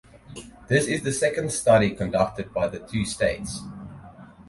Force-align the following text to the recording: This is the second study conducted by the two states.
This 0.67 0.87
is 0.87 1.03
the 1.03 1.11
second 1.11 1.51
study 1.51 1.91
conducted 1.91 2.51
by 2.51 2.67
the 2.67 2.79
two 2.79 3.05
states. 3.05 3.59